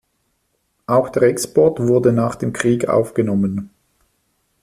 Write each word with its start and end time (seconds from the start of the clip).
Auch 0.87 1.09
der 1.09 1.21
Export 1.21 1.79
wurde 1.79 2.11
nach 2.11 2.33
dem 2.33 2.53
Krieg 2.53 2.89
aufgenommen. 2.89 3.69